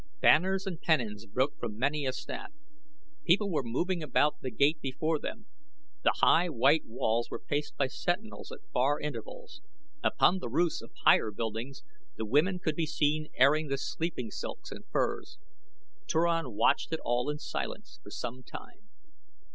[0.19, 2.51] Banners and pennons broke from many a staff.
[3.23, 5.45] People were moving about the gate before them.
[6.03, 9.61] The high white walls were paced by sentinels at far intervals.
[10.03, 11.83] Upon the roofs of higher buildings
[12.15, 15.37] the women could be seen airing the sleeping silks and furs.
[16.07, 18.89] Turan watched it all in silence for some time.